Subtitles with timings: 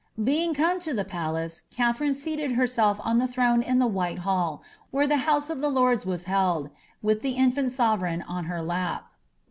[0.23, 4.63] Being come to the palace, Katherine seated herself on the throne iu the white hall,
[4.89, 6.71] where the house of lords was held,
[7.03, 9.11] with the infant sovereign on her lap.